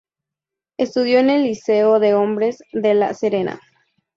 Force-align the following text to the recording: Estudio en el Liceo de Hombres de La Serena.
Estudio 0.79 1.19
en 1.19 1.29
el 1.29 1.43
Liceo 1.43 1.99
de 1.99 2.15
Hombres 2.15 2.63
de 2.71 2.95
La 2.95 3.13
Serena. 3.13 3.61